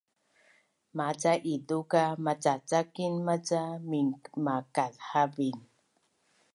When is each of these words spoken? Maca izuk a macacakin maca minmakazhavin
Maca 0.97 1.33
izuk 1.53 1.91
a 2.01 2.03
macacakin 2.25 3.13
maca 3.27 3.61
minmakazhavin 3.89 5.57